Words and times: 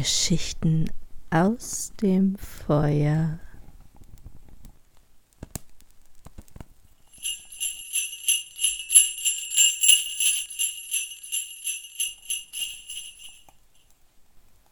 Geschichten 0.00 0.90
aus 1.28 1.92
dem 2.00 2.34
Feuer. 2.36 3.38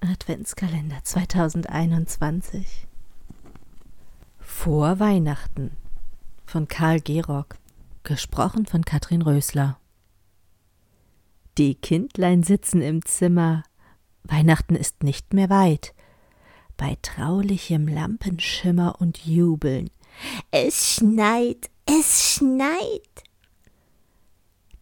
Adventskalender 0.01 1.05
2021 1.05 2.87
Vor 4.41 4.99
Weihnachten 4.99 5.77
von 6.47 6.69
Karl 6.69 7.01
Gerock, 7.03 7.59
gesprochen 8.03 8.65
von 8.65 8.83
Katrin 8.83 9.21
Rösler. 9.21 9.79
Die 11.59 11.75
Kindlein 11.75 12.43
sitzen 12.43 12.81
im 12.81 13.05
Zimmer, 13.05 13.65
Weihnachten 14.25 14.75
ist 14.75 15.03
nicht 15.03 15.33
mehr 15.33 15.51
weit. 15.51 15.95
Bei 16.77 16.97
traulichem 17.03 17.89
Lampenschimmer 17.89 19.01
und 19.01 19.25
Jubeln. 19.25 19.91
Es 20.51 20.95
schneit, 20.95 21.71
es 21.87 22.35
schneit. 22.35 23.25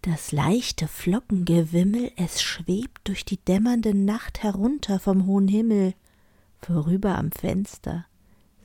Das 0.02 0.30
leichte 0.30 0.86
Flockengewimmel, 0.88 2.12
es 2.16 2.40
schwebt 2.42 3.08
durch 3.08 3.24
die 3.24 3.38
dämmernde 3.38 3.94
Nacht 3.94 4.42
herunter 4.42 5.00
vom 5.00 5.26
hohen 5.26 5.48
Himmel, 5.48 5.94
vorüber 6.60 7.18
am 7.18 7.32
Fenster, 7.32 8.06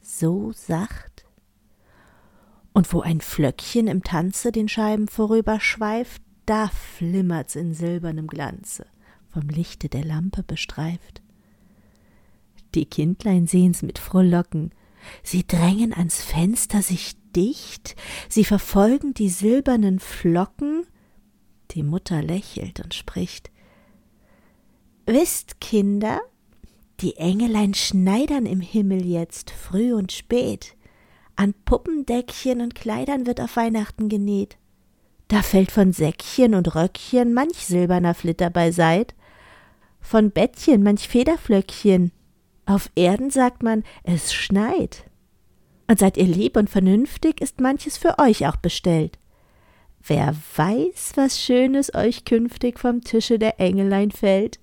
so 0.02 0.52
sacht. 0.54 1.26
Und 2.74 2.92
wo 2.94 3.02
ein 3.02 3.22
Flöckchen 3.22 3.88
im 3.88 4.04
Tanze 4.04 4.52
den 4.52 4.70
Scheiben 4.70 5.08
vorüberschweift, 5.08 6.22
da 6.46 6.68
flimmert's 6.68 7.56
in 7.56 7.74
silbernem 7.74 8.28
Glanze 8.28 8.86
vom 9.34 9.50
Lichte 9.50 9.90
der 9.90 10.04
Lampe 10.04 10.44
bestreift. 10.44 11.22
Die 12.76 12.86
Kindlein 12.86 13.48
sehen's 13.48 13.82
mit 13.82 14.00
Frohlocken, 14.00 14.72
sie 15.24 15.46
drängen 15.46 15.94
ans 15.94 16.22
Fenster 16.22 16.82
sich 16.82 17.16
dicht, 17.36 17.96
sie 18.30 18.46
verfolgen 18.46 19.14
die 19.14 19.30
silbernen 19.30 20.00
Flocken, 20.00 20.86
die 21.72 21.84
Mutter 21.84 22.22
lächelt 22.22 22.80
und 22.82 22.94
spricht. 22.94 23.52
Wisst, 25.06 25.60
Kinder, 25.60 26.22
die 27.00 27.18
Engelein 27.18 27.74
schneidern 27.74 28.46
im 28.46 28.62
Himmel 28.62 29.06
jetzt 29.06 29.52
früh 29.52 29.94
und 29.94 30.12
spät, 30.12 30.76
an 31.36 31.54
Puppendeckchen 31.66 32.62
und 32.62 32.76
Kleidern 32.76 33.26
wird 33.26 33.42
auf 33.42 33.56
Weihnachten 33.56 34.10
genäht. 34.10 34.58
Da 35.28 35.42
fällt 35.42 35.72
von 35.72 35.94
Säckchen 35.94 36.54
und 36.54 36.76
Röckchen 36.76 37.34
manch 37.34 37.66
silberner 37.66 38.14
Flitter 38.14 38.50
beiseit, 38.50 39.16
von 40.02 40.32
Bettchen 40.32 40.84
manch 40.84 41.08
Federflöckchen. 41.08 42.12
Auf 42.66 42.90
Erden 42.96 43.30
sagt 43.30 43.64
man, 43.64 43.84
es 44.04 44.34
schneit. 44.34 45.06
Und 45.88 46.00
seid 46.00 46.18
ihr 46.18 46.26
lieb 46.26 46.58
und 46.58 46.70
vernünftig, 46.70 47.42
ist 47.42 47.60
manches 47.60 47.98
für 47.98 48.18
euch 48.20 48.48
auch 48.48 48.56
bestellt. 48.56 49.18
Wer 50.04 50.36
weiß, 50.56 51.14
was 51.16 51.40
Schönes 51.40 51.94
euch 51.94 52.26
künftig 52.26 52.80
vom 52.80 53.02
Tische 53.02 53.38
der 53.38 53.60
Engelein 53.60 54.12
fällt? 54.12 54.60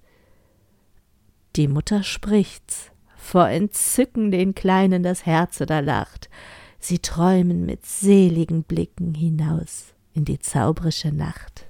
Die 1.55 1.69
Mutter 1.69 2.02
spricht's, 2.02 2.91
vor 3.17 3.48
Entzücken 3.48 4.30
den 4.30 4.55
Kleinen 4.55 5.02
das 5.02 5.27
Herze 5.27 5.67
da 5.67 5.80
lacht. 5.80 6.28
Sie 6.80 6.98
träumen 6.98 7.67
mit 7.67 7.86
seligen 7.86 8.64
Blicken 8.64 9.14
hinaus 9.14 9.95
in 10.12 10.25
die 10.25 10.39
zaubrische 10.39 11.12
Nacht. 11.12 11.67